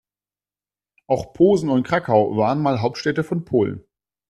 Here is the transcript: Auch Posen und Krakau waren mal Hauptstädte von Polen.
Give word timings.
Auch 1.05 1.31
Posen 1.31 1.69
und 1.69 1.83
Krakau 1.85 2.35
waren 2.35 2.59
mal 2.59 2.81
Hauptstädte 2.81 3.23
von 3.23 3.45
Polen. 3.45 3.83